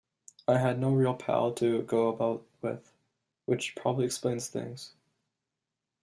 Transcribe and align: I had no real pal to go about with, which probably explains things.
I 0.47 0.57
had 0.57 0.79
no 0.79 0.91
real 0.93 1.13
pal 1.13 1.51
to 1.53 1.83
go 1.83 2.07
about 2.07 2.43
with, 2.59 2.91
which 3.45 3.75
probably 3.75 4.05
explains 4.05 4.47
things. 4.47 4.93